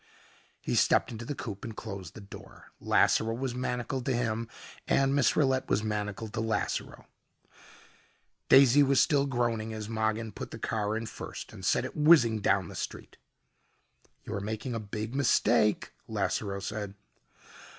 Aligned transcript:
He 0.61 0.73
stepped 0.73 1.11
into 1.11 1.25
the 1.25 1.35
coupe 1.35 1.63
and 1.63 1.77
closed 1.77 2.15
the 2.15 2.21
door. 2.21 2.71
Lasseroe 2.79 3.37
was 3.37 3.53
manacled 3.53 4.03
to 4.07 4.15
him 4.15 4.47
and 4.87 5.13
Miss 5.13 5.35
Rillette 5.35 5.69
was 5.69 5.83
manacled 5.83 6.33
to 6.33 6.39
Lasseroe. 6.41 7.05
Daisy 8.49 8.81
was 8.81 8.99
still 8.99 9.27
groaning 9.27 9.73
as 9.73 9.87
Mogin 9.87 10.31
put 10.33 10.49
the 10.49 10.57
car 10.57 10.97
in 10.97 11.05
first 11.05 11.53
and 11.53 11.63
sent 11.63 11.85
it 11.85 11.95
whizzing 11.95 12.39
down 12.41 12.67
the 12.67 12.73
street. 12.75 13.17
"You're 14.23 14.39
making 14.39 14.73
a 14.73 14.79
big 14.79 15.13
mistake," 15.13 15.91
Lasseroe 16.07 16.61
said. 16.63 16.95